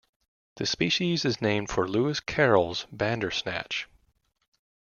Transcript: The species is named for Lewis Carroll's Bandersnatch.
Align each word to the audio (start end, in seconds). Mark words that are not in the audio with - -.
The 0.55 0.65
species 0.65 1.25
is 1.25 1.43
named 1.43 1.69
for 1.69 1.87
Lewis 1.87 2.19
Carroll's 2.19 2.87
Bandersnatch. 2.91 3.87